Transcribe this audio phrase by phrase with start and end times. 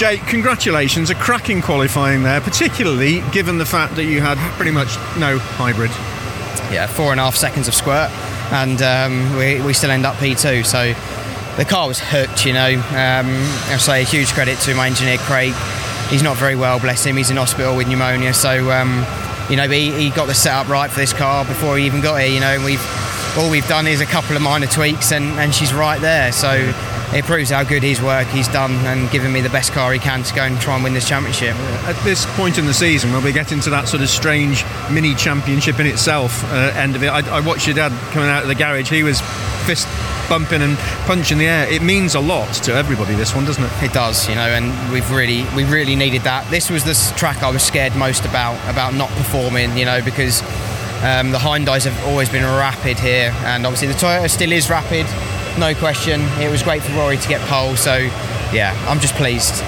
[0.00, 4.96] Jake, congratulations, a cracking qualifying there, particularly given the fact that you had pretty much
[5.18, 5.90] no hybrid.
[6.72, 8.10] Yeah, four and a half seconds of squirt,
[8.50, 10.64] and um, we, we still end up P2.
[10.64, 10.94] So
[11.58, 12.72] the car was hooked, you know.
[12.72, 13.28] Um,
[13.68, 15.52] I say a huge credit to my engineer Craig.
[16.08, 17.18] He's not very well, bless him.
[17.18, 19.04] He's in hospital with pneumonia, so um,
[19.50, 22.22] you know he, he got the setup right for this car before he even got
[22.22, 22.32] here.
[22.32, 22.80] You know, and we've
[23.38, 26.32] all we've done is a couple of minor tweaks, and, and she's right there.
[26.32, 26.50] So
[27.12, 29.98] it proves how good his work he's done and given me the best car he
[29.98, 31.56] can to go and try and win this championship.
[31.86, 35.14] At this point in the season, when we get into that sort of strange mini
[35.14, 38.48] championship in itself uh, end of it, I, I watched your dad coming out of
[38.48, 38.88] the garage.
[38.88, 39.20] He was
[39.66, 39.88] fist
[40.28, 41.72] bumping and punching the air.
[41.72, 43.14] It means a lot to everybody.
[43.14, 43.82] This one, doesn't it?
[43.82, 46.48] It does, you know, and we've really we really needed that.
[46.50, 50.42] This was the track I was scared most about about not performing, you know, because
[51.02, 55.06] um, the Hyundai's have always been rapid here, and obviously the Toyota still is rapid,
[55.58, 56.20] no question.
[56.40, 57.96] It was great for Rory to get pole, so
[58.52, 59.62] yeah, I'm just pleased.